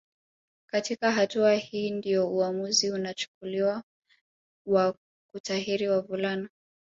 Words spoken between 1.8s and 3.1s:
ndio uamuzi